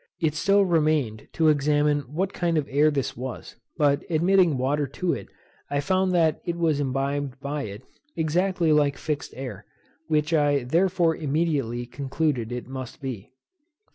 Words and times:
It 0.19 0.33
still 0.33 0.65
remained 0.65 1.27
to 1.33 1.49
examine 1.49 1.99
what 2.11 2.33
kind 2.33 2.57
of 2.57 2.67
air 2.71 2.89
this 2.89 3.15
was; 3.15 3.55
but 3.77 4.01
admitting 4.09 4.57
water 4.57 4.87
to 4.87 5.13
it, 5.13 5.27
I 5.69 5.79
found 5.79 6.11
that 6.13 6.41
it 6.43 6.55
was 6.55 6.79
imbibed 6.79 7.39
by 7.39 7.65
it, 7.65 7.83
exactly 8.17 8.71
like 8.73 8.97
fixed 8.97 9.31
air, 9.37 9.63
which 10.07 10.33
I 10.33 10.63
therefore 10.63 11.15
immediately 11.15 11.85
concluded 11.85 12.51
it 12.51 12.67
must 12.67 12.99
be. 12.99 13.29